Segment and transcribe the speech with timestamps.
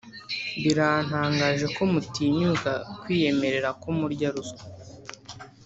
[0.63, 4.63] birantangaje ko mutinyuka kwiyemerera ko murya ruswa